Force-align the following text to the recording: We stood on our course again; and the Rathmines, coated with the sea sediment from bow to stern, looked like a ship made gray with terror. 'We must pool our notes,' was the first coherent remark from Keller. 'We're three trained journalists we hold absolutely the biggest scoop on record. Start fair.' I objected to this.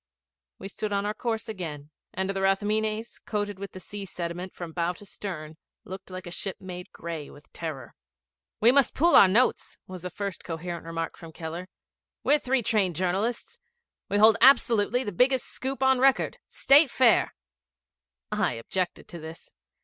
We 0.57 0.67
stood 0.67 0.91
on 0.91 1.05
our 1.05 1.13
course 1.13 1.47
again; 1.47 1.91
and 2.11 2.27
the 2.27 2.41
Rathmines, 2.41 3.19
coated 3.23 3.59
with 3.59 3.73
the 3.73 3.79
sea 3.79 4.03
sediment 4.03 4.55
from 4.55 4.71
bow 4.71 4.93
to 4.93 5.05
stern, 5.05 5.57
looked 5.85 6.09
like 6.09 6.25
a 6.25 6.31
ship 6.31 6.57
made 6.59 6.91
gray 6.91 7.29
with 7.29 7.53
terror. 7.53 7.93
'We 8.61 8.71
must 8.71 8.95
pool 8.95 9.15
our 9.15 9.27
notes,' 9.27 9.77
was 9.85 10.01
the 10.01 10.09
first 10.09 10.43
coherent 10.43 10.85
remark 10.85 11.17
from 11.17 11.31
Keller. 11.31 11.67
'We're 12.23 12.39
three 12.39 12.63
trained 12.63 12.95
journalists 12.95 13.59
we 14.09 14.17
hold 14.17 14.37
absolutely 14.41 15.03
the 15.03 15.11
biggest 15.11 15.45
scoop 15.45 15.83
on 15.83 15.99
record. 15.99 16.39
Start 16.47 16.89
fair.' 16.89 17.35
I 18.31 18.53
objected 18.53 19.07
to 19.09 19.19
this. 19.19 19.51